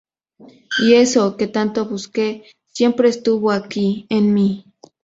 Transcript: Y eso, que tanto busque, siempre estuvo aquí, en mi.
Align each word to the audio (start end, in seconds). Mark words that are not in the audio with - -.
Y 0.79 0.93
eso, 0.95 1.37
que 1.37 1.45
tanto 1.45 1.85
busque, 1.87 2.43
siempre 2.65 3.07
estuvo 3.07 3.51
aquí, 3.51 4.07
en 4.09 4.33
mi. 4.33 4.65